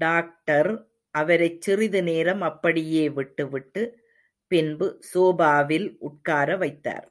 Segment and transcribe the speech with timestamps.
[0.00, 0.68] Doctor
[1.14, 3.82] அவரைச் சிறிது நேரம் அப்படியே விட்டுவிட்டு,
[4.50, 7.08] பின்பு சோபாவில் உட்கார வைத்தார்.